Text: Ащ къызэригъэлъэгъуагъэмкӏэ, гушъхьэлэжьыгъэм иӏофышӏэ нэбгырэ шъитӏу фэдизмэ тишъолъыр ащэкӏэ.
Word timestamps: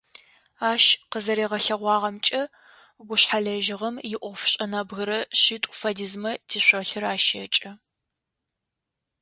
Ащ 0.71 0.83
къызэригъэлъэгъуагъэмкӏэ, 1.11 2.41
гушъхьэлэжьыгъэм 3.07 3.95
иӏофышӏэ 4.13 4.65
нэбгырэ 4.71 5.19
шъитӏу 5.41 5.75
фэдизмэ 5.79 6.31
тишъолъыр 6.49 7.05
ащэкӏэ. 7.13 7.71